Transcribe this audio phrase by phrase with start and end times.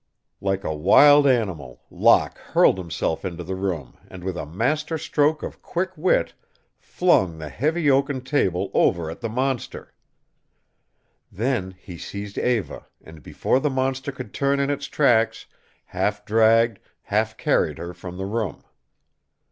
[0.41, 5.43] Like a wild animal Locke hurled himself into the room and with a master stroke
[5.43, 6.33] of quick wit
[6.79, 9.93] flung the heavy oaken table over at the monster.
[11.31, 15.45] Then he seized Eva, and before the monster could turn in its tracks,
[15.85, 18.63] half dragged, half carried her from the room.